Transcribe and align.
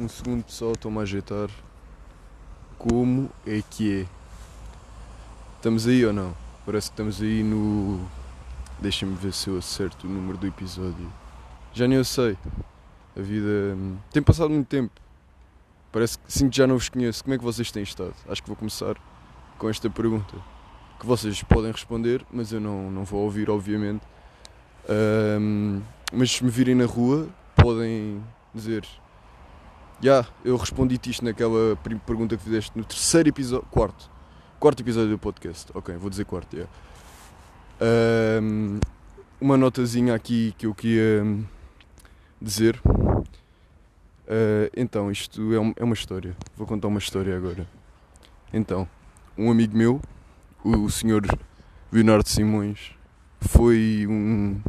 Um 0.00 0.08
segundo 0.08 0.44
pessoal, 0.44 0.72
estou-me 0.72 0.98
a 0.98 1.02
ajeitar. 1.02 1.50
Como 2.78 3.28
é 3.44 3.60
que 3.68 4.02
é? 4.02 4.06
Estamos 5.56 5.88
aí 5.88 6.06
ou 6.06 6.12
não? 6.12 6.36
Parece 6.64 6.88
que 6.88 6.92
estamos 6.92 7.20
aí 7.20 7.42
no. 7.42 8.00
Deixem-me 8.80 9.16
ver 9.16 9.32
se 9.32 9.48
eu 9.50 9.58
acerto 9.58 10.06
o 10.06 10.10
número 10.10 10.38
do 10.38 10.46
episódio. 10.46 11.12
Já 11.74 11.88
nem 11.88 11.98
eu 11.98 12.04
sei. 12.04 12.38
A 13.16 13.20
vida. 13.20 13.74
hum, 13.76 13.96
Tem 14.12 14.22
passado 14.22 14.50
muito 14.50 14.68
tempo. 14.68 14.92
Parece 15.90 16.16
que 16.18 16.32
sinto 16.32 16.52
que 16.52 16.58
já 16.58 16.66
não 16.66 16.76
vos 16.78 16.88
conheço. 16.88 17.24
Como 17.24 17.34
é 17.34 17.38
que 17.38 17.42
vocês 17.44 17.72
têm 17.72 17.82
estado? 17.82 18.14
Acho 18.28 18.40
que 18.40 18.48
vou 18.48 18.56
começar 18.56 18.94
com 19.58 19.68
esta 19.68 19.90
pergunta. 19.90 20.36
Que 21.00 21.06
vocês 21.06 21.42
podem 21.42 21.72
responder, 21.72 22.24
mas 22.30 22.52
eu 22.52 22.60
não, 22.60 22.88
não 22.88 23.04
vou 23.04 23.24
ouvir, 23.24 23.50
obviamente. 23.50 24.02
Ahm, 24.88 25.80
mas 26.12 26.30
se 26.30 26.44
me 26.44 26.50
virem 26.50 26.76
na 26.76 26.86
rua, 26.86 27.28
podem 27.56 28.22
dizer 28.54 28.86
já, 30.02 30.26
eu 30.44 30.56
respondi-te 30.56 31.10
isto 31.10 31.24
naquela 31.24 31.76
pergunta 32.06 32.36
que 32.36 32.42
fizeste 32.42 32.72
no 32.76 32.84
terceiro 32.84 33.28
episódio. 33.28 33.66
Quarto. 33.70 34.10
Quarto 34.60 34.80
episódio 34.82 35.10
do 35.10 35.18
podcast. 35.18 35.70
Ok, 35.74 35.96
vou 35.96 36.10
dizer 36.10 36.24
quarto, 36.24 36.56
já. 36.56 36.66
Ahm, 37.80 38.78
uma 39.40 39.56
notazinha 39.56 40.14
aqui 40.14 40.54
que 40.58 40.66
eu 40.66 40.74
queria 40.74 41.22
dizer. 42.40 42.80
Ah, 44.28 44.70
então, 44.76 45.10
isto 45.10 45.52
é, 45.54 45.60
um- 45.60 45.72
é 45.76 45.84
uma 45.84 45.94
história. 45.94 46.36
Vou 46.56 46.66
contar 46.66 46.88
uma 46.88 46.98
história 46.98 47.36
agora. 47.36 47.66
Então, 48.52 48.88
um 49.36 49.50
amigo 49.50 49.76
meu, 49.76 50.00
o, 50.64 50.84
o 50.84 50.90
senhor 50.90 51.24
Leonardo 51.92 52.28
Simões, 52.28 52.92
foi 53.40 54.06
um. 54.08 54.60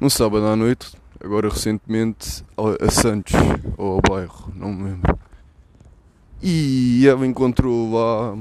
num 0.00 0.10
sábado 0.10 0.46
à 0.46 0.56
noite, 0.56 0.96
agora 1.22 1.48
recentemente, 1.48 2.44
a 2.56 2.90
Santos, 2.90 3.34
ou 3.76 3.94
ao 3.94 4.00
bairro, 4.00 4.52
não 4.54 4.72
me 4.72 4.84
lembro. 4.90 5.18
E 6.40 7.06
ela 7.06 7.26
encontrou 7.26 7.92
lá 7.92 8.36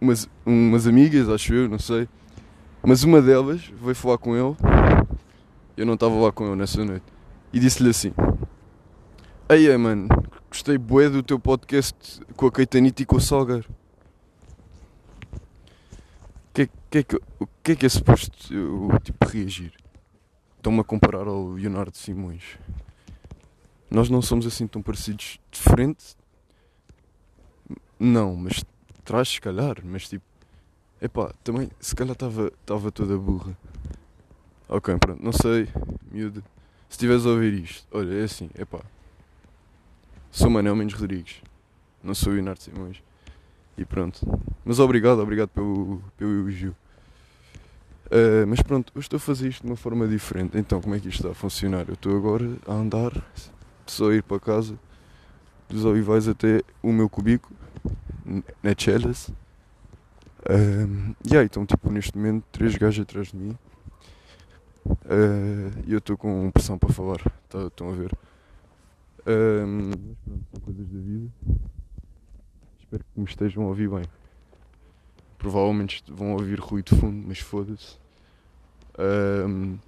umas, 0.00 0.28
umas 0.44 0.86
amigas, 0.86 1.28
acho 1.28 1.54
eu, 1.54 1.68
não 1.68 1.78
sei. 1.78 2.08
Mas 2.82 3.04
uma 3.04 3.22
delas 3.22 3.72
veio 3.80 3.94
falar 3.94 4.18
com 4.18 4.34
ele. 4.34 4.56
Eu 5.76 5.86
não 5.86 5.94
estava 5.94 6.14
lá 6.16 6.32
com 6.32 6.44
ele 6.46 6.56
nessa 6.56 6.84
noite. 6.84 7.04
E 7.52 7.60
disse-lhe 7.60 7.90
assim: 7.90 8.12
Ei, 9.48 9.70
é, 9.70 9.76
mano, 9.76 10.08
gostei 10.50 10.76
bué 10.76 11.08
do 11.08 11.22
teu 11.22 11.38
podcast 11.38 12.20
com 12.36 12.46
a 12.46 12.50
Caetanita 12.50 13.02
e 13.02 13.06
com 13.06 13.16
o 13.16 13.20
Salgueiro. 13.20 13.68
O 15.32 16.54
que, 16.54 16.68
que, 16.90 16.98
é 16.98 17.02
que, 17.04 17.18
que 17.62 17.72
é 17.72 17.76
que 17.76 17.86
é 17.86 17.88
suposto 17.88 18.52
eu, 18.52 18.88
tipo, 19.02 19.26
reagir? 19.26 19.72
Estão-me 20.62 20.78
a 20.78 20.84
comparar 20.84 21.26
ao 21.26 21.54
Leonardo 21.54 21.96
Simões. 21.96 22.56
Nós 23.90 24.08
não 24.08 24.22
somos 24.22 24.46
assim 24.46 24.64
tão 24.64 24.80
parecidos 24.80 25.40
de 25.50 25.60
frente? 25.60 26.16
Não, 27.98 28.36
mas 28.36 28.64
trás 29.02 29.28
se 29.28 29.40
calhar, 29.40 29.78
mas 29.82 30.08
tipo. 30.08 30.24
Epá, 31.00 31.34
também 31.42 31.68
se 31.80 31.96
calhar 31.96 32.12
estava 32.12 32.92
toda 32.92 33.18
burra. 33.18 33.58
Ok, 34.68 34.96
pronto, 34.98 35.20
não 35.20 35.32
sei, 35.32 35.68
miúdo. 36.12 36.44
Se 36.88 36.92
estiveres 36.92 37.26
a 37.26 37.30
ouvir 37.30 37.54
isto, 37.54 37.84
olha, 37.90 38.14
é 38.14 38.22
assim, 38.22 38.48
epá. 38.56 38.82
Sou 40.30 40.48
Manel 40.48 40.76
Mendes 40.76 40.94
Rodrigues. 40.94 41.42
Não 42.04 42.14
sou 42.14 42.34
Leonardo 42.34 42.62
Simões. 42.62 43.02
E 43.76 43.84
pronto. 43.84 44.20
Mas 44.64 44.78
obrigado, 44.78 45.18
obrigado 45.18 45.48
pelo, 45.48 46.00
pelo 46.16 46.30
elogio. 46.30 46.76
Ah, 48.12 48.44
mas 48.46 48.60
pronto, 48.60 48.92
eu 48.94 49.00
estou 49.00 49.16
a 49.16 49.20
fazer 49.20 49.48
isto 49.48 49.62
de 49.62 49.68
uma 49.70 49.76
forma 49.76 50.06
diferente. 50.06 50.58
Então, 50.58 50.80
como 50.80 50.94
é 50.94 51.00
que 51.00 51.08
isto 51.08 51.20
está 51.20 51.30
a 51.30 51.34
funcionar? 51.34 51.86
Eu 51.88 51.94
estou 51.94 52.16
agora 52.16 52.44
a 52.66 52.74
andar, 52.74 53.12
só 53.86 54.10
a 54.10 54.14
ir 54.14 54.22
para 54.22 54.38
casa, 54.40 54.78
dos 55.68 55.84
Olivais 55.84 56.28
até 56.28 56.62
o 56.82 56.92
meu 56.92 57.08
cubículo, 57.08 57.56
n- 58.26 58.44
na 58.62 58.74
Chelas. 58.78 59.30
Um, 60.48 61.14
e 61.30 61.36
aí, 61.36 61.46
estão 61.46 61.64
tipo 61.64 61.90
neste 61.90 62.16
momento 62.16 62.44
três 62.50 62.74
gajos 62.76 63.02
atrás 63.02 63.28
de 63.28 63.36
mim. 63.36 63.56
Ah, 65.08 65.70
E 65.86 65.92
eu 65.92 65.98
estou 65.98 66.16
com 66.16 66.50
pressão 66.50 66.78
para 66.78 66.92
falar, 66.92 67.18
tá- 67.48 67.66
estão 67.66 67.88
a 67.90 67.92
ver? 67.92 68.12
Um, 69.26 69.90
mas 70.08 70.18
pronto, 70.24 70.44
são 70.50 70.60
coisas 70.60 70.88
da 70.88 70.98
vida. 70.98 71.30
Espero 72.78 73.02
que 73.04 73.18
me 73.20 73.24
estejam 73.26 73.62
a 73.64 73.68
ouvir 73.68 73.88
bem. 73.88 74.04
Provavelmente 75.36 76.02
vão 76.08 76.32
ouvir 76.32 76.58
ruído 76.58 76.94
de 76.94 77.00
fundo, 77.00 77.26
mas 77.28 77.38
foda-se. 77.38 77.98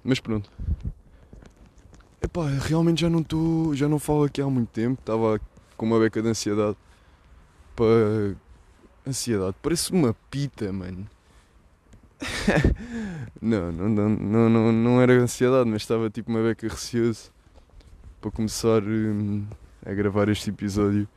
Mas 0.03 0.19
pronto. 0.19 0.49
Epá, 2.21 2.47
realmente 2.47 3.01
já 3.01 3.09
não 3.09 3.19
estou. 3.19 3.75
Já 3.75 3.87
não 3.87 3.99
falo 3.99 4.23
aqui 4.23 4.41
há 4.41 4.49
muito 4.49 4.69
tempo. 4.69 4.99
Estava 4.99 5.39
com 5.77 5.85
uma 5.85 5.99
beca 5.99 6.21
de 6.21 6.29
ansiedade. 6.29 6.77
Para. 7.75 8.35
Ansiedade. 9.07 9.55
Parece 9.61 9.91
uma 9.91 10.15
pita, 10.31 10.71
mano. 10.73 11.07
não, 13.41 13.71
não, 13.71 13.89
não, 13.89 14.09
não, 14.09 14.49
não, 14.49 14.71
não 14.71 15.01
era 15.01 15.13
ansiedade, 15.13 15.69
mas 15.69 15.81
estava 15.81 16.09
tipo 16.09 16.31
uma 16.31 16.41
beca 16.41 16.67
receoso 16.67 17.29
para 18.21 18.31
começar 18.31 18.81
hum, 18.81 19.45
a 19.85 19.93
gravar 19.93 20.29
este 20.29 20.49
episódio. 20.49 21.07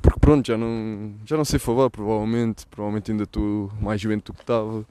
Porque 0.00 0.18
pronto, 0.18 0.46
já 0.46 0.56
não, 0.56 1.14
já 1.24 1.36
não 1.36 1.44
sei 1.44 1.58
falar, 1.58 1.90
provavelmente. 1.90 2.66
Provavelmente 2.66 3.12
ainda 3.12 3.24
estou 3.24 3.70
mais 3.80 4.02
doente 4.02 4.24
do 4.24 4.34
que 4.34 4.40
estava. 4.40 4.84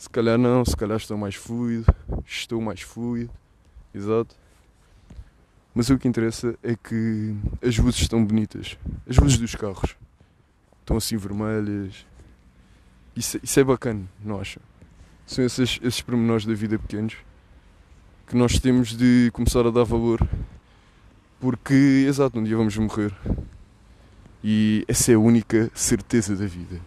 Se 0.00 0.08
calhar 0.08 0.38
não, 0.38 0.64
se 0.64 0.74
calhar 0.74 0.96
estou 0.96 1.18
mais 1.18 1.34
fluido. 1.34 1.84
Estou 2.26 2.58
mais 2.58 2.80
fluido. 2.80 3.30
Exato. 3.92 4.34
Mas 5.74 5.90
o 5.90 5.98
que 5.98 6.08
interessa 6.08 6.58
é 6.62 6.74
que 6.74 7.36
as 7.62 7.76
luzes 7.76 8.00
estão 8.00 8.24
bonitas. 8.24 8.78
As 9.06 9.18
luzes 9.18 9.36
dos 9.36 9.54
carros. 9.54 9.94
Estão 10.80 10.96
assim 10.96 11.18
vermelhas. 11.18 12.06
Isso, 13.14 13.38
isso 13.42 13.60
é 13.60 13.62
bacana, 13.62 14.06
não 14.24 14.40
acham? 14.40 14.62
São 15.26 15.44
esses, 15.44 15.78
esses 15.82 16.00
pormenores 16.00 16.46
da 16.46 16.54
vida 16.54 16.78
pequenos 16.78 17.18
que 18.26 18.34
nós 18.34 18.58
temos 18.58 18.96
de 18.96 19.30
começar 19.34 19.66
a 19.66 19.70
dar 19.70 19.84
valor. 19.84 20.26
Porque, 21.38 22.06
exato, 22.08 22.38
um 22.38 22.42
dia 22.42 22.56
vamos 22.56 22.74
morrer. 22.78 23.14
E 24.42 24.82
essa 24.88 25.12
é 25.12 25.14
a 25.14 25.18
única 25.18 25.70
certeza 25.74 26.34
da 26.34 26.46
vida. 26.46 26.80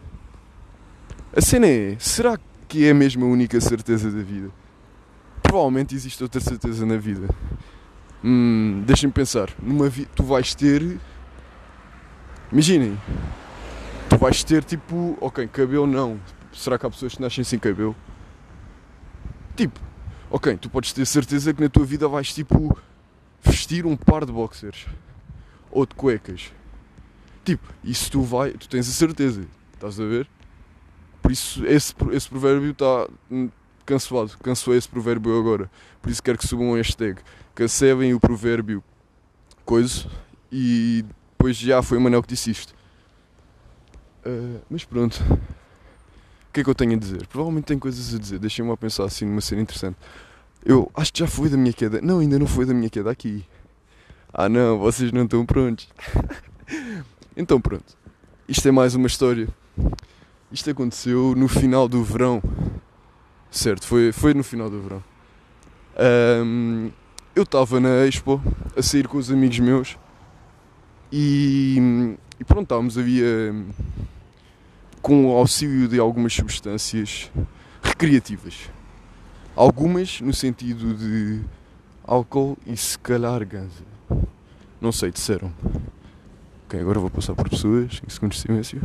A 1.32 1.42
cena 1.42 1.68
é, 1.68 1.96
será 2.00 2.38
que 2.38 2.53
é 2.82 2.94
mesmo 2.94 3.26
a 3.26 3.28
única 3.28 3.60
certeza 3.62 4.10
da 4.12 4.22
vida? 4.24 4.50
Provavelmente 5.42 5.94
existe 5.94 6.24
outra 6.24 6.42
certeza 6.42 6.86
na 6.86 6.98
vida. 6.98 7.28
Hum, 8.24 8.84
Deixem-me 8.86 9.14
pensar. 9.14 9.50
Numa 9.62 9.90
vi 9.90 10.06
tu 10.06 10.24
vais 10.24 10.56
ter. 10.56 10.98
Imaginem. 12.52 12.98
Tu 14.10 14.18
vais 14.18 14.44
ter 14.44 14.64
tipo. 14.64 15.18
Ok, 15.20 15.48
cabelo 15.48 15.86
não. 15.86 16.20
Será 16.52 16.78
que 16.78 16.86
há 16.86 16.90
pessoas 16.90 17.16
que 17.16 17.22
nascem 17.22 17.44
sem 17.44 17.60
cabelo? 17.60 17.96
Tipo. 19.56 19.80
Ok, 20.32 20.58
tu 20.58 20.70
podes 20.70 20.94
ter 20.94 21.06
certeza 21.06 21.54
que 21.54 21.62
na 21.62 21.70
tua 21.70 21.86
vida 21.86 22.08
vais 22.08 22.34
tipo. 22.34 22.76
Vestir 23.44 23.86
um 23.86 23.96
par 23.98 24.26
de 24.26 24.32
boxers. 24.32 24.88
Ou 25.70 25.86
de 25.86 25.94
cuecas. 25.94 26.52
Tipo, 27.44 27.68
isso 27.84 28.10
tu 28.10 28.22
vai. 28.22 28.52
Tu 28.52 28.70
tens 28.70 28.88
a 28.88 28.92
certeza. 28.92 29.46
Estás 29.74 30.00
a 30.00 30.06
ver? 30.06 30.28
Por 31.24 31.32
isso 31.32 31.66
esse, 31.66 31.96
esse 32.12 32.30
provérbio 32.30 32.72
está 32.72 33.08
hum, 33.32 33.50
cancelado. 33.86 34.38
Cancelei 34.44 34.78
esse 34.78 34.90
provérbio 34.90 35.40
agora. 35.40 35.72
Por 36.02 36.12
isso 36.12 36.22
quero 36.22 36.38
que 36.38 36.46
subam 36.46 36.72
um 36.72 36.76
hashtag. 36.76 37.22
Cancelem 37.56 38.14
o 38.14 38.20
provérbio 38.20 38.84
coisa 39.66 40.06
e 40.52 41.06
depois 41.32 41.56
já 41.58 41.82
foi 41.82 41.98
o 41.98 42.02
Manel 42.02 42.22
que 42.22 42.28
disse 42.28 42.52
isto. 42.52 42.76
Ah, 44.26 44.60
mas 44.70 44.84
pronto. 44.84 45.24
O 45.30 46.54
que 46.54 46.60
é 46.60 46.64
que 46.64 46.70
eu 46.70 46.76
tenho 46.76 46.94
a 46.94 46.98
dizer? 46.98 47.26
Provavelmente 47.28 47.66
tenho 47.66 47.80
coisas 47.80 48.14
a 48.14 48.20
dizer. 48.20 48.38
Deixem-me 48.38 48.72
a 48.72 48.78
pensar 48.78 49.06
assim 49.06 49.26
numa 49.26 49.42
cena 49.42 49.62
interessante. 49.62 49.98
Eu 50.64 50.92
acho 50.94 51.12
que 51.12 51.20
já 51.20 51.28
foi 51.28 51.50
da 51.50 51.58
minha 51.58 51.74
queda. 51.74 52.02
Não, 52.02 52.20
ainda 52.20 52.38
não 52.38 52.48
foi 52.48 52.66
da 52.66 52.74
minha 52.74 52.90
queda 52.90 53.10
aqui. 53.10 53.46
Ah 54.34 54.50
não, 54.50 54.78
vocês 54.78 55.12
não 55.12 55.24
estão 55.24 55.46
prontos. 55.46 55.88
então 57.36 57.62
pronto. 57.62 57.98
Isto 58.48 58.68
é 58.68 58.72
mais 58.72 58.94
uma 58.94 59.08
história. 59.08 59.48
Isto 60.54 60.70
aconteceu 60.70 61.34
no 61.36 61.48
final 61.48 61.88
do 61.88 62.04
verão. 62.04 62.40
Certo, 63.50 63.88
foi, 63.88 64.12
foi 64.12 64.36
no 64.36 64.44
final 64.44 64.70
do 64.70 64.80
verão. 64.80 65.04
Ahm, 65.98 66.92
eu 67.36 67.42
estava 67.42 67.80
na 67.80 68.06
Expo 68.06 68.40
a 68.78 68.82
sair 68.84 69.08
com 69.08 69.18
os 69.18 69.32
amigos 69.32 69.58
meus 69.58 69.98
e, 71.12 72.16
e 72.40 72.44
pronto, 72.44 72.66
estávamos, 72.66 73.00
havia 73.00 73.52
com 75.02 75.26
o 75.26 75.32
auxílio 75.36 75.88
de 75.88 76.00
algumas 76.00 76.36
substâncias 76.36 77.32
recreativas. 77.82 78.70
Algumas 79.56 80.22
no 80.22 80.36
sentido 80.36 80.94
de 80.94 81.42
álcool 82.04 82.60
e 82.68 82.78
se 82.78 83.00
calhar 83.00 83.44
ganza. 83.44 83.84
Não 84.80 84.92
sei, 84.92 85.10
disseram. 85.10 85.52
Ok, 86.68 86.80
agora 86.80 87.00
vou 87.00 87.10
passar 87.10 87.34
por 87.34 87.50
pessoas 87.50 88.04
em 88.06 88.10
segundos 88.12 88.40
silêncio. 88.40 88.80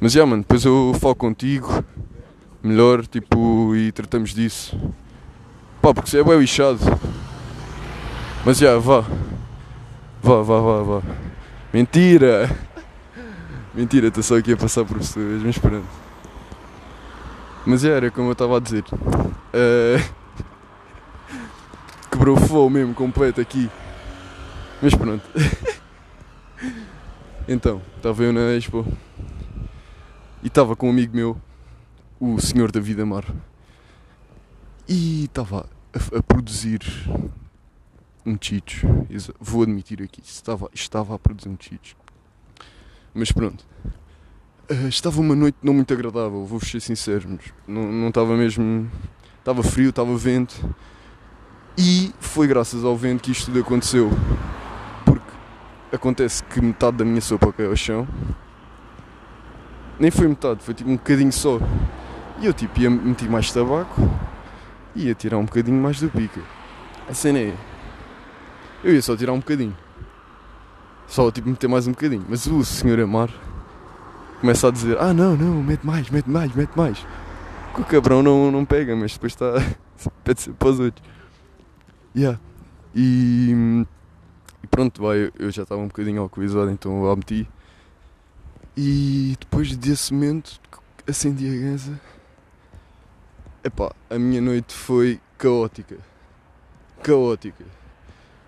Mas 0.00 0.12
já, 0.12 0.26
mano, 0.26 0.42
depois 0.42 0.64
eu 0.64 0.94
falo 1.00 1.14
contigo 1.14 1.84
melhor, 2.62 3.06
tipo, 3.06 3.74
e 3.76 3.92
tratamos 3.92 4.34
disso. 4.34 4.78
Pá, 5.80 5.92
porque 5.92 6.08
isso 6.08 6.18
é 6.18 6.24
bem 6.24 6.38
lixado. 6.38 6.78
Mas 8.44 8.58
já, 8.58 8.78
vá. 8.78 9.02
Vá, 10.22 10.42
vá, 10.42 10.60
vá, 10.60 10.82
vá. 10.82 11.02
Mentira! 11.72 12.50
Mentira, 13.74 14.08
estou 14.08 14.22
só 14.22 14.36
aqui 14.38 14.52
a 14.52 14.56
passar 14.56 14.84
por 14.84 14.98
pessoas, 14.98 15.42
mas 15.42 15.58
pronto. 15.58 15.86
Mas 17.66 17.80
já 17.80 17.90
era 17.90 18.10
como 18.10 18.28
eu 18.28 18.32
estava 18.32 18.56
a 18.56 18.60
dizer. 18.60 18.84
Uh, 18.92 20.14
quebrou 22.10 22.36
o 22.36 22.40
flow 22.40 22.70
mesmo 22.70 22.94
completo 22.94 23.40
aqui. 23.40 23.70
Mas 24.80 24.94
pronto. 24.94 25.24
então, 27.48 27.82
estava 27.96 28.22
eu 28.22 28.32
na 28.32 28.52
Expo 28.52 28.86
e 30.44 30.48
estava 30.48 30.76
com 30.76 30.88
um 30.88 30.90
amigo 30.90 31.16
meu, 31.16 31.40
o 32.20 32.38
senhor 32.38 32.70
David 32.70 33.00
Amar, 33.00 33.24
e 34.86 35.24
estava 35.24 35.66
a, 35.90 36.18
a 36.18 36.22
produzir 36.22 36.80
um 38.26 38.36
chicho. 38.38 38.86
Vou 39.40 39.62
admitir 39.62 40.02
aqui, 40.02 40.20
estava, 40.22 40.68
estava 40.74 41.14
a 41.14 41.18
produzir 41.18 41.48
um 41.48 41.56
chicho. 41.58 41.96
Mas 43.14 43.32
pronto. 43.32 43.64
Uh, 44.70 44.88
estava 44.88 45.18
uma 45.18 45.34
noite 45.34 45.56
não 45.62 45.72
muito 45.72 45.92
agradável, 45.94 46.44
vou 46.44 46.60
ser 46.60 46.80
sincero. 46.80 47.38
Não, 47.66 47.90
não 47.90 48.08
estava 48.08 48.36
mesmo. 48.36 48.90
Estava 49.38 49.62
frio, 49.62 49.88
estava 49.88 50.14
vento. 50.14 50.74
E 51.76 52.12
foi 52.20 52.46
graças 52.46 52.84
ao 52.84 52.96
vento 52.96 53.22
que 53.22 53.32
isto 53.32 53.46
tudo 53.46 53.60
aconteceu. 53.60 54.10
Porque 55.06 55.32
acontece 55.90 56.44
que 56.44 56.60
metade 56.60 56.98
da 56.98 57.04
minha 57.04 57.22
sopa 57.22 57.50
caiu 57.50 57.70
ao 57.70 57.76
chão. 57.76 58.06
Nem 59.98 60.10
foi 60.10 60.28
metade, 60.28 60.62
foi 60.62 60.74
tipo 60.74 60.90
um 60.90 60.96
bocadinho 60.96 61.32
só. 61.32 61.58
E 62.40 62.46
eu 62.46 62.52
tipo 62.52 62.80
ia 62.80 62.90
meter 62.90 63.28
mais 63.28 63.50
tabaco 63.52 64.10
e 64.94 65.06
ia 65.06 65.14
tirar 65.14 65.38
um 65.38 65.44
bocadinho 65.44 65.80
mais 65.80 66.00
do 66.00 66.08
pica. 66.08 66.40
A 67.08 67.14
cena 67.14 67.38
é. 67.38 67.54
Eu 68.82 68.94
ia 68.94 69.02
só 69.02 69.16
tirar 69.16 69.32
um 69.32 69.38
bocadinho. 69.38 69.76
Só 71.06 71.30
tipo 71.30 71.48
meter 71.48 71.68
mais 71.68 71.86
um 71.86 71.92
bocadinho. 71.92 72.24
Mas 72.28 72.46
o 72.46 72.64
senhor 72.64 72.98
Amar 73.00 73.30
começa 74.40 74.68
a 74.68 74.70
dizer: 74.70 74.98
Ah, 74.98 75.12
não, 75.12 75.36
não, 75.36 75.62
mete 75.62 75.86
mais, 75.86 76.10
mete 76.10 76.28
mais, 76.28 76.54
mete 76.54 76.76
mais. 76.76 77.06
Que 77.74 77.80
o 77.80 77.84
cabrão 77.84 78.22
não, 78.22 78.50
não 78.50 78.64
pega, 78.64 78.94
mas 78.94 79.12
depois 79.12 79.32
está. 79.32 79.54
pede 80.24 80.42
ser 80.42 80.52
para 80.54 80.68
os 80.68 80.80
outros. 80.80 81.06
Yeah. 82.16 82.38
E, 82.94 83.84
e 84.62 84.66
pronto, 84.66 85.02
vai, 85.02 85.32
eu 85.38 85.50
já 85.50 85.62
estava 85.62 85.80
um 85.80 85.88
bocadinho 85.88 86.22
alcoolizado, 86.22 86.70
então 86.70 87.04
eu 87.04 87.16
meti. 87.16 87.48
E 88.76 89.36
depois 89.38 89.76
desse 89.76 90.12
momento 90.12 90.60
acendi 91.08 91.46
a 91.46 91.60
ganza. 91.60 92.00
Epá, 93.62 93.94
a 94.10 94.18
minha 94.18 94.40
noite 94.40 94.74
foi 94.74 95.20
caótica. 95.38 95.98
Caótica. 97.02 97.64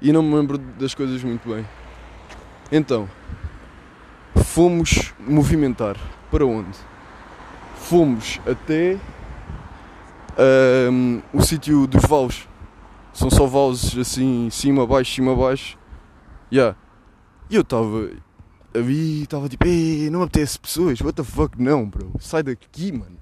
E 0.00 0.12
não 0.12 0.22
me 0.22 0.34
lembro 0.34 0.58
das 0.58 0.94
coisas 0.94 1.22
muito 1.22 1.48
bem. 1.48 1.66
Então, 2.72 3.08
fomos 4.44 5.14
movimentar. 5.18 5.96
Para 6.30 6.44
onde? 6.44 6.76
Fomos 7.76 8.40
até 8.46 8.98
um, 10.90 11.22
o 11.32 11.40
sítio 11.42 11.86
dos 11.86 12.02
vales. 12.02 12.48
São 13.12 13.30
só 13.30 13.46
vales 13.46 13.96
assim, 13.96 14.50
cima, 14.50 14.86
baixo, 14.86 15.14
cima, 15.14 15.34
baixo. 15.34 15.78
Yeah. 16.52 16.76
E 17.48 17.54
eu 17.54 17.62
estava 17.62 18.10
ali, 18.76 19.22
estava 19.22 19.48
tipo, 19.48 19.64
não 20.10 20.20
me 20.20 20.26
apetece 20.26 20.58
pessoas, 20.58 21.00
what 21.00 21.14
the 21.14 21.24
fuck, 21.24 21.60
não, 21.60 21.88
bro. 21.88 22.12
Sai 22.20 22.42
daqui, 22.42 22.92
mano. 22.92 23.16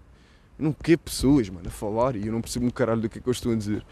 Eu 0.59 0.67
não 0.67 0.73
quero 0.73 0.99
pessoas, 0.99 1.49
mano, 1.49 1.67
a 1.67 1.71
falar 1.71 2.17
e 2.17 2.27
eu 2.27 2.33
não 2.33 2.41
percebo 2.41 2.67
um 2.67 2.71
caralho 2.71 3.01
do 3.01 3.09
que 3.09 3.19
é 3.19 3.21
que 3.21 3.29
eu 3.29 3.33
estou 3.33 3.53
a 3.53 3.57
dizer. 3.57 3.85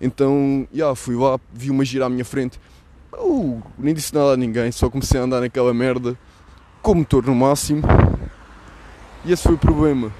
Então, 0.00 0.66
já, 0.72 0.78
yeah, 0.78 0.94
fui 0.96 1.14
lá, 1.14 1.38
vi 1.52 1.70
uma 1.70 1.84
gira 1.84 2.06
à 2.06 2.08
minha 2.08 2.24
frente 2.24 2.58
Uh, 3.18 3.62
nem 3.78 3.92
disse 3.92 4.14
nada 4.14 4.32
a 4.32 4.36
ninguém, 4.36 4.72
só 4.72 4.88
comecei 4.88 5.20
a 5.20 5.24
andar 5.24 5.40
naquela 5.40 5.74
merda 5.74 6.18
com 6.80 6.92
o 6.92 6.94
motor 6.96 7.26
no 7.26 7.34
máximo. 7.34 7.82
E 9.24 9.32
esse 9.32 9.42
foi 9.42 9.54
o 9.54 9.58
problema. 9.58 10.10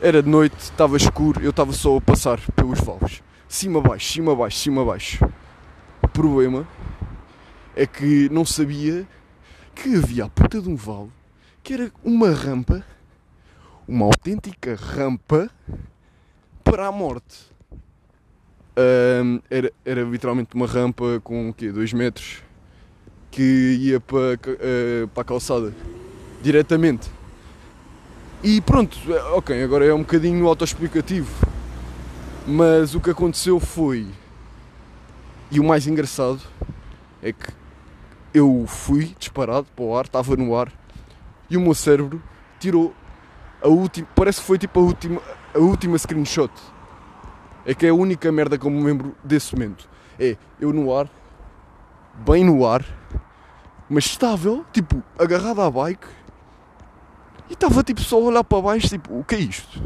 Era 0.00 0.20
de 0.20 0.28
noite, 0.28 0.56
estava 0.58 0.96
escuro, 0.96 1.40
eu 1.42 1.50
estava 1.50 1.72
só 1.72 1.96
a 1.96 2.00
passar 2.00 2.40
pelos 2.56 2.80
vales. 2.80 3.22
Cima 3.48 3.80
baixo, 3.80 4.12
cima 4.12 4.34
baixo, 4.34 4.58
cima 4.58 4.84
baixo. 4.84 5.24
O 6.02 6.08
problema 6.08 6.66
é 7.76 7.86
que 7.86 8.28
não 8.30 8.44
sabia 8.44 9.06
que 9.74 9.96
havia 9.96 10.24
a 10.24 10.28
puta 10.28 10.60
de 10.60 10.68
um 10.68 10.76
vale 10.76 11.10
que 11.62 11.74
era 11.74 11.92
uma 12.04 12.30
rampa, 12.30 12.84
uma 13.86 14.06
autêntica 14.06 14.74
rampa 14.74 15.48
para 16.64 16.88
a 16.88 16.92
morte. 16.92 17.52
Um, 18.76 19.40
era, 19.50 19.72
era 19.84 20.02
literalmente 20.02 20.54
uma 20.54 20.66
rampa 20.66 21.20
com 21.22 21.50
o 21.50 21.54
quê? 21.54 21.70
2 21.70 21.92
metros 21.92 22.42
que 23.30 23.78
ia 23.80 24.00
para, 24.00 24.34
uh, 24.34 25.08
para 25.08 25.22
a 25.22 25.24
calçada 25.24 25.72
diretamente. 26.42 27.08
E 28.42 28.60
pronto, 28.60 28.98
é, 29.12 29.22
ok, 29.34 29.62
agora 29.62 29.84
é 29.84 29.94
um 29.94 30.00
bocadinho 30.00 30.46
autoexplicativo. 30.48 31.30
Mas 32.46 32.94
o 32.94 33.00
que 33.00 33.10
aconteceu 33.10 33.60
foi. 33.60 34.06
E 35.50 35.60
o 35.60 35.64
mais 35.64 35.86
engraçado 35.86 36.40
é 37.22 37.32
que 37.32 37.61
eu 38.34 38.64
fui 38.66 39.14
disparado 39.18 39.66
para 39.76 39.84
o 39.84 39.96
ar, 39.96 40.04
estava 40.04 40.36
no 40.36 40.56
ar, 40.56 40.72
e 41.50 41.56
o 41.56 41.60
meu 41.60 41.74
cérebro 41.74 42.22
tirou 42.58 42.94
a 43.62 43.68
última. 43.68 44.06
Parece 44.14 44.40
que 44.40 44.46
foi 44.46 44.58
tipo 44.58 44.80
a 44.80 44.82
última, 44.82 45.20
a 45.54 45.58
última 45.58 45.98
screenshot 45.98 46.52
é 47.64 47.74
que 47.74 47.86
é 47.86 47.90
a 47.90 47.94
única 47.94 48.30
merda 48.32 48.58
que 48.58 48.66
eu 48.66 48.70
me 48.70 48.82
lembro 48.82 49.14
desse 49.22 49.54
momento. 49.54 49.88
É 50.18 50.36
eu 50.60 50.72
no 50.72 50.94
ar, 50.94 51.08
bem 52.26 52.44
no 52.44 52.66
ar, 52.66 52.84
mas 53.88 54.04
estável, 54.06 54.64
tipo, 54.72 55.02
agarrado 55.18 55.60
à 55.60 55.70
bike. 55.70 56.06
E 57.48 57.52
estava 57.52 57.82
tipo 57.82 58.00
só 58.00 58.16
a 58.16 58.20
olhar 58.20 58.44
para 58.44 58.62
baixo, 58.62 58.88
tipo, 58.88 59.18
o 59.18 59.24
que 59.24 59.34
é 59.34 59.38
isto? 59.38 59.82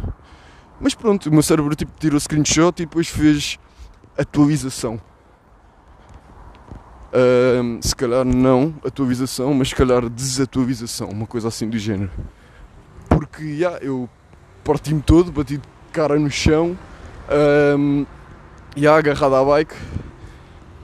Mas 0.80 0.94
pronto, 0.94 1.26
o 1.26 1.32
meu 1.32 1.42
cérebro 1.42 1.74
tipo, 1.74 1.92
tirou 1.98 2.20
screenshot 2.20 2.82
e 2.82 2.86
depois 2.86 3.08
fez 3.08 3.58
atualização. 4.16 5.00
Um, 7.16 7.80
se 7.80 7.96
calhar 7.96 8.26
não 8.26 8.74
atualização, 8.84 9.54
mas 9.54 9.68
se 9.70 9.74
calhar 9.74 10.06
desatualização, 10.06 11.08
uma 11.08 11.26
coisa 11.26 11.48
assim 11.48 11.66
do 11.66 11.78
género. 11.78 12.10
Porque 13.08 13.42
yeah, 13.42 13.78
eu 13.82 14.06
parti-me 14.62 15.00
todo, 15.00 15.32
bati 15.32 15.56
de 15.56 15.68
cara 15.92 16.18
no 16.18 16.30
chão 16.30 16.76
um, 17.78 18.04
e 18.76 18.86
agarrado 18.86 19.34
à 19.34 19.42
bike, 19.42 19.74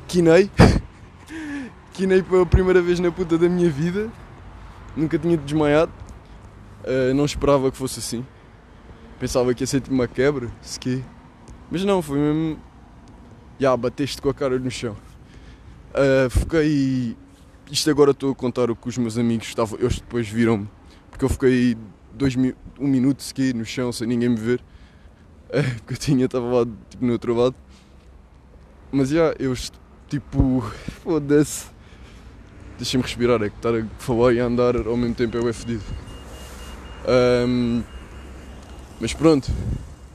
quinei. 0.09 0.51
quinei 1.93 2.23
pela 2.23 2.47
primeira 2.47 2.81
vez 2.81 2.99
na 2.99 3.12
puta 3.12 3.37
da 3.37 3.47
minha 3.47 3.69
vida. 3.69 4.09
Nunca 4.97 5.19
tinha 5.19 5.37
desmaiado. 5.37 5.93
Uh, 6.83 7.12
não 7.12 7.27
esperava 7.27 7.71
que 7.71 7.77
fosse 7.77 7.99
assim. 7.99 8.25
Pensava 9.21 9.53
que 9.53 9.62
ia 9.62 9.67
ser 9.67 9.83
tipo 9.83 9.95
uma 9.95 10.09
quebra, 10.09 10.49
ski. 10.62 11.05
Mas 11.71 11.85
não, 11.85 12.01
foi 12.01 12.19
mesmo. 12.19 12.59
Já, 13.59 13.77
bateste 13.77 14.23
com 14.23 14.31
a 14.31 14.35
cara 14.35 14.59
no 14.59 14.71
chão. 14.71 14.97
Uh, 15.95 16.31
fiquei. 16.31 17.17
Isto 17.71 17.91
agora 17.91 18.11
estou 18.11 18.33
a 18.33 18.35
contar 18.35 18.71
o 18.71 18.77
que 18.77 18.89
os 18.89 18.99
meus 18.99 19.17
amigos 19.17 19.49
estavam. 19.49 19.79
Eles 19.79 19.97
depois 19.97 20.29
viram-me. 20.29 20.69
Porque 21.11 21.25
eu 21.25 21.29
fiquei 21.29 21.77
dois, 22.13 22.35
um 22.37 22.89
minuto 22.89 23.21
ski 23.21 23.53
no 23.53 23.65
chão 23.65 23.93
sem 23.93 24.07
ninguém 24.07 24.29
me 24.29 24.37
ver. 24.37 24.63
que 25.87 25.93
eu 25.93 25.97
tinha, 25.97 26.25
estava 26.25 26.47
lá 26.47 26.67
tipo, 26.91 27.05
no 27.05 27.13
outro 27.13 27.35
lado. 27.35 27.55
Mas 28.91 29.11
já, 29.11 29.35
eu 29.39 29.55
tipo, 30.09 30.61
foda-se. 31.03 31.67
Deixa-me 32.79 33.03
respirar, 33.03 33.43
é 33.43 33.49
que 33.49 33.57
estar 33.57 33.75
a 33.75 33.85
falar 33.99 34.33
e 34.33 34.41
a 34.41 34.47
andar 34.47 34.77
ao 34.77 34.97
mesmo 34.97 35.15
tempo 35.15 35.37
é 35.49 35.53
fedido. 35.53 35.85
Um, 37.47 37.83
mas 39.01 39.13
pronto, 39.13 39.51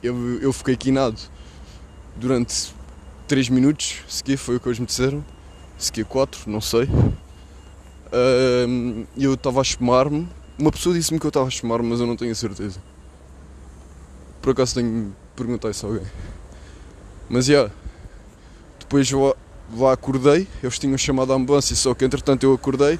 eu, 0.02 0.40
eu 0.40 0.52
fiquei 0.52 0.76
quinado 0.76 1.18
durante 2.16 2.74
3 3.26 3.48
minutos, 3.48 4.02
se 4.08 4.36
foi 4.36 4.56
o 4.56 4.60
que 4.60 4.68
eles 4.68 4.78
me 4.78 4.86
disseram, 4.86 5.24
se 5.78 6.04
4, 6.04 6.50
não 6.50 6.60
sei. 6.60 6.88
E 9.16 9.24
eu 9.24 9.34
estava 9.34 9.60
a 9.60 9.62
espumar-me. 9.62 10.28
Uma 10.58 10.72
pessoa 10.72 10.94
disse-me 10.94 11.20
que 11.20 11.26
eu 11.26 11.28
estava 11.28 11.46
a 11.46 11.48
espumar-me, 11.48 11.88
mas 11.88 12.00
eu 12.00 12.06
não 12.06 12.16
tenho 12.16 12.32
a 12.32 12.34
certeza. 12.34 12.80
Por 14.42 14.50
acaso 14.50 14.74
tenho 14.74 15.14
perguntar 15.36 15.70
isso 15.70 15.86
a 15.86 15.88
alguém. 15.88 16.06
Mas 17.28 17.46
já, 17.46 17.52
yeah, 17.52 17.74
depois 18.80 19.10
lá, 19.10 19.34
lá 19.76 19.92
acordei, 19.92 20.48
eles 20.62 20.78
tinham 20.78 20.96
chamado 20.98 21.32
a 21.32 21.36
ambulância, 21.36 21.76
só 21.76 21.94
que 21.94 22.04
entretanto 22.04 22.42
eu 22.44 22.54
acordei. 22.54 22.98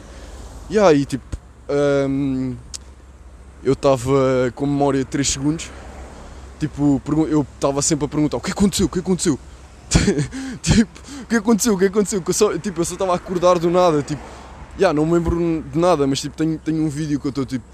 E 0.71 0.79
aí 0.79 1.05
tipo, 1.05 1.25
um, 2.09 2.55
eu 3.65 3.73
estava 3.73 4.53
com 4.55 4.67
memória 4.67 5.01
de 5.01 5.07
3 5.07 5.29
segundos. 5.29 5.71
Tipo, 6.61 7.01
eu 7.31 7.47
estava 7.55 7.81
sempre 7.83 8.05
a 8.05 8.09
perguntar 8.09 8.37
o 8.37 8.41
que 8.41 8.51
aconteceu, 8.51 8.87
o 8.87 8.89
que 8.89 8.99
aconteceu? 8.99 9.39
tipo, 10.63 11.01
o 11.23 11.27
que 11.27 11.37
aconteceu, 11.37 11.75
o 11.75 11.79
que 11.79 11.87
aconteceu? 11.87 12.23
Eu 12.27 12.33
só, 12.35 12.59
tipo, 12.59 12.81
eu 12.81 12.85
só 12.85 12.95
estava 12.95 13.13
a 13.13 13.17
acordar 13.17 13.59
do 13.59 13.71
nada, 13.71 14.03
tipo, 14.03 14.23
já, 14.77 14.89
yeah, 14.89 14.93
não 14.93 15.07
me 15.07 15.15
lembro 15.15 15.63
de 15.63 15.79
nada, 15.79 16.07
mas 16.07 16.21
tipo, 16.21 16.37
tenho, 16.37 16.59
tenho 16.59 16.83
um 16.83 16.89
vídeo 16.89 17.19
que 17.19 17.27
eu 17.27 17.31
estou 17.31 17.45
tipo, 17.45 17.65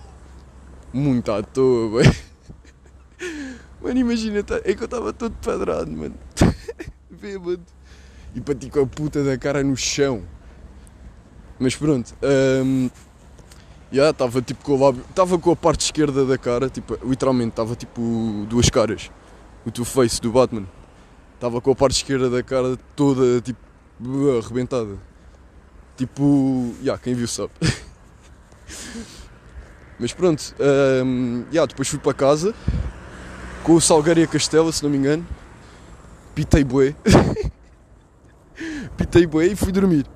muito 0.93 1.31
à 1.33 1.43
toa, 1.43 2.03
Mano, 3.83 3.99
imagina, 3.99 4.43
tá, 4.43 4.57
é 4.65 4.75
que 4.75 4.83
eu 4.83 4.87
estava 4.87 5.13
todo 5.13 5.35
pedrado, 5.43 5.91
mano. 5.91 6.15
Bêbado. 7.11 7.61
e 8.35 8.41
bati 8.41 8.71
com 8.71 8.81
a 8.81 8.87
puta 8.87 9.23
da 9.23 9.37
cara 9.37 9.63
no 9.63 9.77
chão. 9.77 10.23
Mas 11.59 11.77
pronto, 11.77 12.15
um, 12.65 12.89
já 13.93 14.11
estava 14.11 14.41
tipo 14.43 14.65
com 14.65 14.73
o 14.73 14.85
lábio, 14.85 15.05
estava 15.09 15.39
com 15.39 15.51
a 15.51 15.57
parte 15.57 15.83
esquerda 15.83 16.25
da 16.25 16.39
cara, 16.39 16.69
tipo, 16.71 16.99
literalmente 17.05 17.51
estava 17.51 17.77
tipo 17.77 18.47
duas 18.49 18.71
caras. 18.71 19.11
O 19.67 19.71
Two 19.71 19.85
Face 19.85 20.21
do 20.21 20.33
Batman. 20.33 20.67
Estava 21.45 21.61
com 21.61 21.73
a 21.73 21.75
parte 21.75 21.97
esquerda 21.97 22.31
da 22.31 22.43
cara 22.43 22.75
toda 22.97 23.39
tipo 23.43 23.61
arrebentada. 24.43 24.97
Tipo, 25.95 26.73
já, 26.79 26.85
yeah, 26.85 27.03
quem 27.03 27.13
viu 27.13 27.29
sabe. 27.29 27.51
Mas 30.01 30.15
pronto, 30.15 30.55
um, 31.05 31.45
yeah, 31.53 31.67
depois 31.67 31.87
fui 31.87 31.99
para 31.99 32.15
casa 32.15 32.55
com 33.63 33.75
o 33.75 33.81
Salgueiro 33.81 34.21
e 34.21 34.23
a 34.23 34.27
Castela, 34.27 34.73
se 34.73 34.83
não 34.83 34.89
me 34.89 34.97
engano. 34.97 35.27
Pitei 36.35 36.65
bué. 36.65 36.95
Pitei 38.97 39.27
bué 39.27 39.49
e 39.49 39.55
fui 39.55 39.71
dormir. 39.71 40.07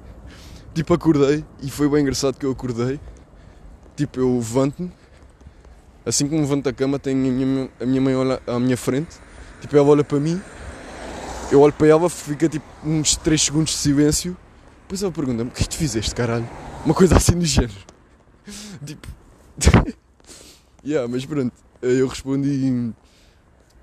Tipo, 0.72 0.94
acordei 0.94 1.44
e 1.62 1.70
foi 1.70 1.90
bem 1.90 2.00
engraçado 2.00 2.38
que 2.38 2.46
eu 2.46 2.52
acordei. 2.52 2.98
Tipo, 3.96 4.20
eu 4.20 4.36
levanto-me. 4.36 4.90
Assim 6.06 6.26
que 6.26 6.34
me 6.34 6.40
levanto 6.40 6.64
da 6.64 6.72
cama, 6.72 6.98
tenho 6.98 7.18
a 7.18 7.30
minha, 7.30 7.70
a 7.78 7.84
minha 7.84 8.00
mãe 8.00 8.16
olha 8.16 8.40
à 8.46 8.58
minha 8.58 8.78
frente. 8.78 9.18
Tipo, 9.60 9.76
ela 9.76 9.88
olha 9.88 10.02
para 10.02 10.18
mim. 10.18 10.40
Eu 11.50 11.60
olho 11.62 11.72
para 11.72 11.86
ela, 11.86 12.10
fica 12.10 12.48
tipo 12.48 12.66
uns 12.84 13.16
3 13.16 13.40
segundos 13.40 13.70
de 13.72 13.78
silêncio. 13.78 14.36
Depois 14.82 15.02
ela 15.02 15.12
pergunta-me: 15.12 15.50
O 15.50 15.52
que 15.52 15.62
é 15.62 15.64
que 15.64 15.70
tu 15.70 15.76
fizeste, 15.76 16.14
caralho? 16.14 16.48
Uma 16.84 16.94
coisa 16.94 17.16
assim 17.16 17.38
do 17.38 17.46
género. 17.46 17.74
Tipo. 18.84 19.08
yeah, 20.84 21.08
mas 21.08 21.24
pronto. 21.24 21.52
Eu 21.80 22.06
respondi. 22.06 22.92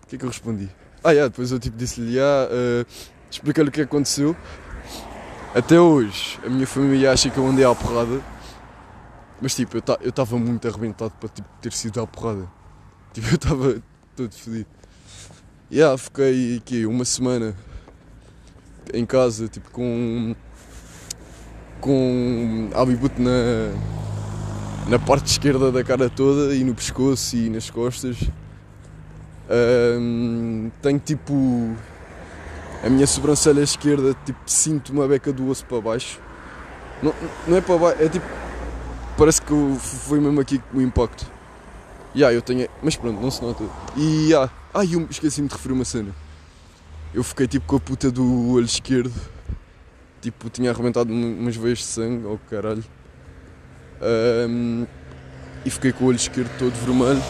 O 0.03 0.07
que 0.07 0.15
é 0.15 0.19
que 0.19 0.25
eu 0.25 0.29
respondi? 0.29 0.69
Ah, 1.03 1.11
yeah, 1.11 1.27
depois 1.27 1.51
eu 1.51 1.59
tipo 1.59 1.77
disse-lhe: 1.77 2.15
yeah, 2.15 2.49
uh, 2.51 2.85
Explica-lhe 3.29 3.69
o 3.69 3.71
que 3.71 3.81
aconteceu. 3.81 4.35
Até 5.53 5.79
hoje, 5.79 6.39
a 6.45 6.49
minha 6.49 6.67
família 6.67 7.11
acha 7.11 7.29
que 7.29 7.37
eu 7.37 7.47
andei 7.47 7.65
à 7.65 7.73
porrada. 7.73 8.21
Mas 9.41 9.55
tipo, 9.55 9.77
eu 9.77 10.09
estava 10.09 10.37
muito 10.37 10.67
arrebentado 10.67 11.13
para 11.19 11.29
tipo, 11.29 11.47
ter 11.61 11.73
sido 11.73 12.01
à 12.01 12.07
porrada. 12.07 12.47
Tipo, 13.13 13.27
eu 13.27 13.35
estava 13.35 13.83
todo 14.15 14.33
fodido. 14.33 14.67
Yeah, 15.71 15.97
fiquei 15.97 16.57
aqui 16.57 16.85
uma 16.85 17.03
semana 17.03 17.55
em 18.93 19.03
casa, 19.03 19.47
tipo, 19.47 19.71
com. 19.71 20.35
com 21.81 22.69
abibute 22.75 23.19
na. 23.19 23.71
na 24.87 24.99
parte 24.99 25.25
esquerda 25.25 25.71
da 25.71 25.83
cara 25.83 26.07
toda 26.07 26.53
e 26.53 26.63
no 26.63 26.75
pescoço 26.75 27.35
e 27.35 27.49
nas 27.49 27.71
costas. 27.71 28.15
Um, 29.49 30.69
tenho 30.83 30.99
tipo 30.99 31.75
a 32.83 32.89
minha 32.89 33.07
sobrancelha 33.07 33.61
esquerda, 33.61 34.15
tipo, 34.23 34.39
sinto 34.45 34.93
uma 34.93 35.07
beca 35.07 35.33
do 35.33 35.49
osso 35.49 35.65
para 35.65 35.81
baixo. 35.81 36.19
Não, 37.01 37.13
não 37.47 37.57
é 37.57 37.61
para 37.61 37.77
baixo, 37.77 38.03
é 38.03 38.07
tipo. 38.07 38.25
Parece 39.17 39.41
que 39.41 39.53
foi 39.79 40.19
mesmo 40.19 40.39
aqui 40.39 40.61
o 40.71 40.79
impacto. 40.79 41.34
Yeah, 42.15 42.33
eu 42.33 42.41
tenho. 42.41 42.67
Mas 42.81 42.95
pronto, 42.95 43.19
não 43.19 43.29
se 43.29 43.41
nota. 43.41 43.63
E. 43.97 44.29
Yeah. 44.29 44.51
Ai, 44.73 44.89
eu 44.93 45.07
esqueci-me 45.09 45.47
de 45.47 45.53
referir 45.53 45.73
uma 45.73 45.85
cena. 45.85 46.15
Eu 47.13 47.23
fiquei 47.23 47.47
tipo 47.47 47.65
com 47.65 47.75
a 47.75 47.79
puta 47.79 48.11
do 48.11 48.51
olho 48.51 48.65
esquerdo. 48.65 49.13
Tipo, 50.21 50.49
tinha 50.49 50.71
arrebentado 50.71 51.13
umas 51.13 51.55
veias 51.55 51.79
de 51.79 51.83
sangue, 51.85 52.25
oh 52.25 52.39
caralho. 52.49 52.83
Um, 54.01 54.85
e 55.63 55.69
fiquei 55.69 55.91
com 55.91 56.05
o 56.05 56.07
olho 56.07 56.15
esquerdo 56.15 56.49
todo 56.57 56.73
vermelho. 56.73 57.21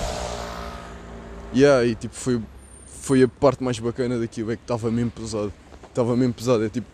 Yeah, 1.53 1.85
e 1.85 1.95
tipo, 1.95 2.15
foi 2.15 2.41
foi 3.05 3.21
a 3.21 3.27
parte 3.27 3.63
mais 3.63 3.77
bacana 3.77 4.17
daquilo, 4.17 4.51
é 4.51 4.55
que 4.55 4.63
estava 4.63 4.89
mesmo 4.89 5.11
pesado. 5.11 5.53
Estava 5.87 6.17
mesmo 6.17 6.33
pesado, 6.33 6.65
é 6.65 6.69
tipo, 6.69 6.87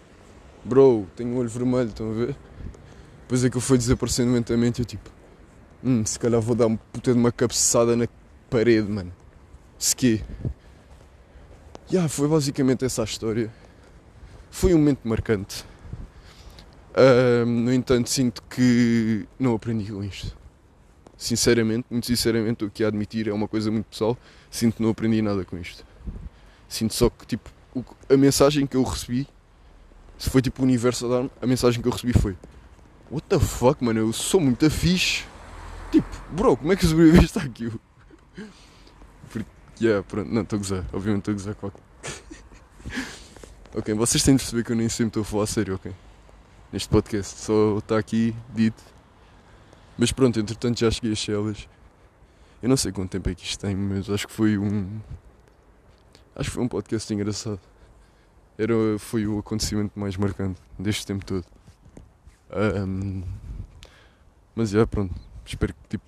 bro, 0.64 1.08
tenho 1.16 1.34
o 1.34 1.38
olho 1.38 1.48
vermelho, 1.48 1.88
estão 1.88 2.12
a 2.12 2.14
ver? 2.14 2.36
Depois 3.22 3.46
aquilo 3.46 3.62
foi 3.62 3.78
desaparecendo 3.78 4.34
lentamente 4.34 4.82
eu 4.82 4.86
tipo, 4.86 5.10
hum, 5.84 6.06
se 6.06 6.18
calhar 6.18 6.42
vou 6.42 6.56
dar 6.56 6.68
uma 6.68 6.78
puta 6.78 7.14
de 7.14 7.20
uma 7.20 7.32
cabeçada 7.32 7.96
na 7.96 8.08
parede, 8.50 8.90
mano. 8.90 9.12
Se 9.78 9.96
quê? 9.96 10.22
Yeah, 11.92 12.08
foi 12.08 12.28
basicamente 12.28 12.86
essa 12.86 13.02
a 13.02 13.06
história. 13.06 13.52
Foi 14.50 14.74
um 14.74 14.78
momento 14.78 15.08
marcante. 15.08 15.66
Uh, 16.92 17.46
no 17.46 17.74
entanto, 17.74 18.10
sinto 18.10 18.44
que 18.44 19.26
não 19.40 19.56
aprendi 19.56 19.92
com 19.92 20.04
isto. 20.04 20.38
Sinceramente, 21.18 21.86
muito 21.90 22.08
sinceramente, 22.08 22.66
o 22.66 22.70
que 22.70 22.84
há 22.84 22.88
a 22.88 22.90
admitir 22.90 23.28
é 23.28 23.34
uma 23.34 23.48
coisa 23.48 23.72
muito 23.72 23.86
pessoal. 23.86 24.18
Sinto 24.50 24.78
que 24.78 24.84
não 24.84 24.90
aprendi 24.90 25.22
nada 25.22 25.46
com 25.46 25.58
isto. 25.58 25.86
Sinto 26.68 26.94
só 26.94 27.10
que, 27.10 27.26
tipo, 27.26 27.50
a 28.10 28.18
mensagem 28.18 28.66
que 28.66 28.76
eu 28.76 28.84
recebi, 28.84 29.28
se 30.18 30.30
foi 30.30 30.42
tipo 30.42 30.62
o 30.62 30.66
universo 30.66 31.06
a 31.06 31.22
dar 31.22 31.30
a 31.42 31.48
mensagem 31.48 31.82
que 31.82 31.88
eu 31.88 31.92
recebi 31.92 32.14
foi: 32.14 32.36
What 33.10 33.28
the 33.28 33.40
fuck, 33.40 33.84
mano, 33.84 34.00
eu 34.00 34.14
sou 34.14 34.40
muito 34.40 34.70
fixe. 34.70 35.26
Bro, 36.32 36.58
como 36.58 36.72
é 36.72 36.76
que 36.76 36.86
sobreviveste 36.86 37.40
àquilo? 37.40 37.80
Porque, 39.30 39.50
yeah, 39.82 40.04
pronto, 40.04 40.32
não, 40.32 40.44
estou 40.44 40.58
a 40.58 40.60
gozar, 40.60 40.86
obviamente 40.94 41.30
estou 41.30 41.34
a 41.34 41.36
gozar 41.36 41.56
com 41.56 41.72
Ok, 43.76 43.94
vocês 43.94 44.24
têm 44.24 44.36
de 44.36 44.42
perceber 44.42 44.64
que 44.64 44.72
eu 44.72 44.76
nem 44.76 44.90
sempre 44.90 45.08
estou 45.08 45.22
a 45.22 45.26
falar 45.26 45.44
a 45.44 45.48
sério, 45.48 45.76
ok? 45.76 45.94
Neste 46.72 46.90
podcast, 46.90 47.40
só 47.40 47.78
está 47.78 47.98
aqui 47.98 48.36
dito. 48.54 48.82
Mas 49.98 50.12
pronto, 50.12 50.40
entretanto 50.40 50.80
já 50.80 50.90
cheguei 50.90 51.12
a 51.12 51.16
Chelas. 51.16 51.68
Eu 52.62 52.70
não 52.70 52.78
sei 52.78 52.92
quanto 52.92 53.12
tempo 53.12 53.30
é 53.30 53.36
que 53.36 53.44
isto 53.44 53.60
tem, 53.60 53.76
mas 53.76 54.10
acho 54.10 54.28
que 54.28 54.34
foi 54.34 54.58
um 54.58 55.00
Acho 56.36 56.50
que 56.50 56.56
foi 56.56 56.64
um 56.64 56.68
podcast 56.68 57.14
engraçado. 57.14 57.60
Era, 58.58 58.74
foi 58.98 59.28
o 59.28 59.40
acontecimento 59.40 60.00
mais 60.00 60.16
marcante 60.16 60.62
deste 60.80 61.06
tempo 61.06 61.26
todo. 61.26 61.46
Um, 62.88 63.24
mas 64.56 64.70
já, 64.70 64.88
pronto. 64.88 65.14
Espero 65.46 65.74
que, 65.74 65.90
tipo, 65.90 66.04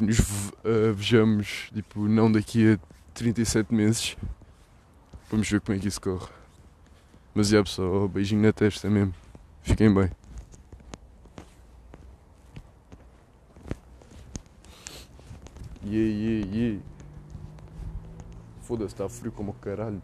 que 0.00 0.04
nos 0.06 0.48
uh, 0.64 0.94
vejamos, 0.94 1.70
tipo, 1.74 2.08
não 2.08 2.32
daqui 2.32 2.72
a 2.72 2.78
37 3.12 3.72
meses. 3.74 4.16
Vamos 5.30 5.48
ver 5.50 5.60
como 5.60 5.76
é 5.76 5.80
que 5.80 5.88
isso 5.88 6.00
corre. 6.00 6.28
Mas 7.34 7.48
já, 7.48 7.62
pessoal, 7.62 8.08
beijinho 8.08 8.40
na 8.40 8.52
testa 8.52 8.88
mesmo. 8.88 9.14
Fiquem 9.62 9.92
bem. 9.92 10.10
Yeah, 15.84 16.10
yeah, 16.10 16.50
yeah. 16.54 16.80
Foda-se, 18.62 18.94
está 18.94 19.08
frio 19.08 19.32
como 19.32 19.52
caralho. 19.54 20.02